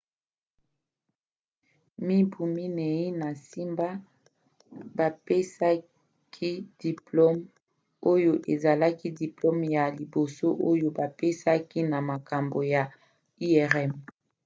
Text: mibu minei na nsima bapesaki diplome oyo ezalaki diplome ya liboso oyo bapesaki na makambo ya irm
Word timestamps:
mibu 2.05 2.41
minei 2.55 3.05
na 3.19 3.27
nsima 3.37 3.87
bapesaki 4.97 6.51
diplome 6.83 7.43
oyo 8.11 8.33
ezalaki 8.53 9.07
diplome 9.21 9.65
ya 9.77 9.85
liboso 9.97 10.47
oyo 10.69 10.87
bapesaki 10.97 11.79
na 11.91 11.99
makambo 12.09 12.59
ya 12.73 12.83
irm 13.59 13.91